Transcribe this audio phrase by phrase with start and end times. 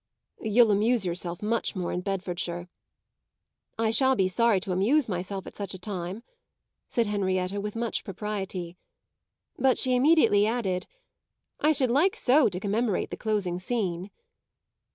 [0.41, 2.67] "You'll amuse yourself much more in Bedfordshire."
[3.77, 6.23] "I shall be sorry to amuse myself at such a time,"
[6.89, 8.77] said Henrietta with much propriety.
[9.59, 10.87] But she immediately added:
[11.59, 14.09] "I should like so to commemorate the closing scene."